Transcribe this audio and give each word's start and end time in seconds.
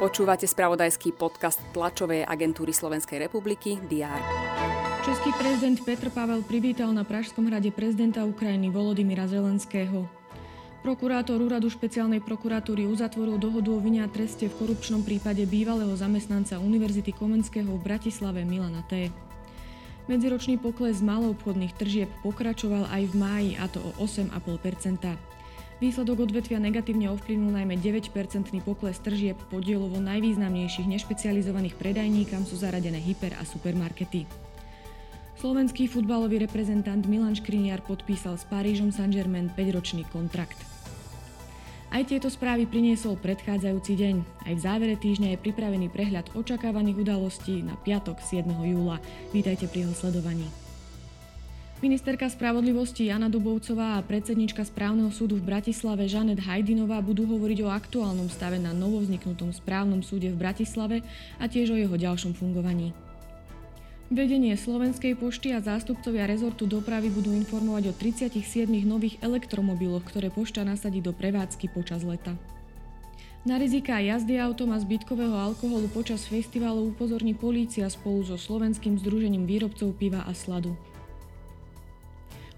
Počúvate 0.00 0.48
spravodajský 0.48 1.12
podcast 1.12 1.60
tlačovej 1.76 2.24
agentúry 2.24 2.72
Slovenskej 2.72 3.20
republiky 3.20 3.76
DR. 3.84 4.16
Český 5.04 5.28
prezident 5.36 5.76
Petr 5.84 6.08
Pavel 6.08 6.40
privítal 6.40 6.88
na 6.96 7.04
Pražskom 7.04 7.48
hrade 7.52 7.68
prezidenta 7.68 8.24
Ukrajiny 8.24 8.72
Volodymyra 8.72 9.28
Zelenského. 9.28 10.08
Prokurátor 10.80 11.36
úradu 11.44 11.68
špeciálnej 11.68 12.24
prokuratúry 12.24 12.88
uzatvoril 12.88 13.36
dohodu 13.36 13.76
o 13.76 13.80
vine 13.80 14.00
treste 14.08 14.48
v 14.48 14.56
korupčnom 14.56 15.04
prípade 15.04 15.44
bývalého 15.44 15.92
zamestnanca 15.92 16.56
Univerzity 16.56 17.12
Komenského 17.12 17.68
v 17.68 17.84
Bratislave 17.84 18.40
Milana 18.48 18.80
T. 18.88 19.12
Medziročný 20.08 20.56
pokles 20.56 21.04
maloobchodných 21.04 21.76
tržieb 21.76 22.08
pokračoval 22.24 22.88
aj 22.88 23.02
v 23.12 23.14
máji, 23.20 23.50
a 23.60 23.68
to 23.68 23.84
o 23.84 23.92
8,5 24.00 24.32
Výsledok 25.80 26.28
odvetvia 26.28 26.60
negatívne 26.60 27.08
ovplyvnil 27.08 27.56
najmä 27.56 27.80
9-percentný 27.80 28.60
pokles 28.60 29.00
tržieb 29.00 29.40
podielovo 29.48 29.96
najvýznamnejších 29.96 30.84
nešpecializovaných 30.84 31.72
predajní, 31.80 32.28
kam 32.28 32.44
sú 32.44 32.60
zaradené 32.60 33.00
hyper 33.00 33.32
a 33.40 33.48
supermarkety. 33.48 34.28
Slovenský 35.40 35.88
futbalový 35.88 36.44
reprezentant 36.44 37.00
Milan 37.08 37.32
Škriniar 37.32 37.80
podpísal 37.80 38.36
s 38.36 38.44
Parížom 38.44 38.92
Saint-Germain 38.92 39.48
5-ročný 39.56 40.04
kontrakt. 40.12 40.60
Aj 41.88 42.04
tieto 42.04 42.28
správy 42.28 42.68
priniesol 42.68 43.16
predchádzajúci 43.16 43.92
deň. 43.96 44.16
Aj 44.46 44.52
v 44.52 44.60
závere 44.60 45.00
týždňa 45.00 45.32
je 45.32 45.42
pripravený 45.48 45.88
prehľad 45.88 46.36
očakávaných 46.36 47.08
udalostí 47.08 47.64
na 47.64 47.72
piatok 47.80 48.20
7. 48.20 48.44
júla. 48.68 49.00
Vítajte 49.32 49.64
pri 49.64 49.88
jeho 49.88 49.96
sledovaní. 49.96 50.69
Ministerka 51.80 52.28
spravodlivosti 52.28 53.08
Jana 53.08 53.32
Dubovcová 53.32 53.96
a 53.96 54.04
predsednička 54.04 54.68
správneho 54.68 55.08
súdu 55.08 55.40
v 55.40 55.48
Bratislave 55.48 56.04
Žanet 56.04 56.36
Hajdinová 56.44 57.00
budú 57.00 57.24
hovoriť 57.24 57.64
o 57.64 57.72
aktuálnom 57.72 58.28
stave 58.28 58.60
na 58.60 58.76
novovzniknutom 58.76 59.48
správnom 59.48 60.04
súde 60.04 60.28
v 60.28 60.36
Bratislave 60.36 61.00
a 61.40 61.48
tiež 61.48 61.72
o 61.72 61.80
jeho 61.80 61.96
ďalšom 61.96 62.36
fungovaní. 62.36 62.92
Vedenie 64.12 64.60
Slovenskej 64.60 65.16
pošty 65.16 65.56
a 65.56 65.64
zástupcovia 65.64 66.28
rezortu 66.28 66.68
dopravy 66.68 67.08
budú 67.08 67.32
informovať 67.32 67.88
o 67.88 67.92
37 67.96 68.68
nových 68.84 69.16
elektromobiloch, 69.24 70.04
ktoré 70.04 70.28
pošta 70.28 70.60
nasadí 70.60 71.00
do 71.00 71.16
prevádzky 71.16 71.72
počas 71.72 72.04
leta. 72.04 72.36
Na 73.48 73.56
rizika 73.56 73.96
jazdy 73.96 74.36
autom 74.36 74.76
a 74.76 74.78
zbytkového 74.84 75.32
alkoholu 75.32 75.88
počas 75.88 76.28
festivalu 76.28 76.92
upozorní 76.92 77.32
polícia 77.32 77.88
spolu 77.88 78.20
so 78.20 78.36
Slovenským 78.36 79.00
združením 79.00 79.48
výrobcov 79.48 79.96
piva 79.96 80.28
a 80.28 80.36
sladu. 80.36 80.76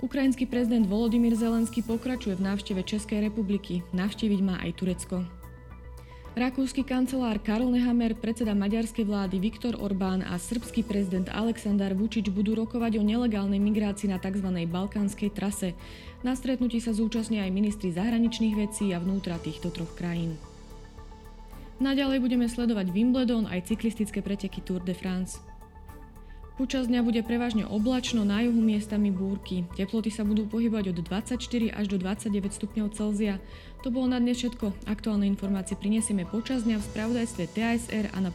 Ukrajinský 0.00 0.48
prezident 0.48 0.88
Volodymyr 0.88 1.36
Zelenský 1.36 1.84
pokračuje 1.84 2.32
v 2.40 2.44
návšteve 2.48 2.80
Českej 2.80 3.20
republiky. 3.20 3.84
Navštíviť 3.92 4.40
má 4.40 4.56
aj 4.64 4.80
Turecko. 4.80 5.28
Rakúsky 6.32 6.86
kancelár 6.86 7.36
Karol 7.42 7.74
Nehammer, 7.74 8.16
predseda 8.16 8.56
maďarskej 8.56 9.04
vlády 9.04 9.36
Viktor 9.36 9.76
Orbán 9.76 10.24
a 10.24 10.40
srbský 10.40 10.88
prezident 10.88 11.28
Aleksandar 11.28 11.92
Vučič 11.92 12.32
budú 12.32 12.56
rokovať 12.56 12.96
o 12.96 13.04
nelegálnej 13.04 13.60
migrácii 13.60 14.08
na 14.08 14.16
tzv. 14.16 14.48
balkánskej 14.48 15.36
trase. 15.36 15.76
Na 16.24 16.32
stretnutí 16.32 16.80
sa 16.80 16.96
zúčastnia 16.96 17.44
aj 17.44 17.52
ministri 17.52 17.92
zahraničných 17.92 18.56
vecí 18.56 18.94
a 18.96 19.02
vnútra 19.02 19.36
týchto 19.36 19.68
troch 19.68 19.92
krajín. 19.98 20.40
Naďalej 21.76 22.24
budeme 22.24 22.48
sledovať 22.48 22.88
Wimbledon 22.88 23.44
aj 23.44 23.68
cyklistické 23.68 24.24
preteky 24.24 24.64
Tour 24.64 24.80
de 24.80 24.96
France. 24.96 25.44
Počas 26.60 26.92
dňa 26.92 27.00
bude 27.00 27.24
prevažne 27.24 27.64
oblačno, 27.64 28.20
na 28.20 28.44
juhu 28.44 28.60
miestami 28.60 29.08
búrky. 29.08 29.64
Teploty 29.80 30.12
sa 30.12 30.28
budú 30.28 30.44
pohybovať 30.44 30.92
od 30.92 31.00
24 31.08 31.40
až 31.72 31.88
do 31.88 31.96
29 31.96 32.52
stupňov 32.52 32.92
Celzia. 32.92 33.40
To 33.80 33.88
bolo 33.88 34.12
na 34.12 34.20
dnes 34.20 34.44
všetko. 34.44 34.84
Aktuálne 34.84 35.24
informácie 35.24 35.72
prinesieme 35.72 36.28
počas 36.28 36.68
dňa 36.68 36.76
v 36.76 36.86
spravodajstve 36.92 37.44
TASR 37.56 38.12
a 38.12 38.18
na 38.20 38.28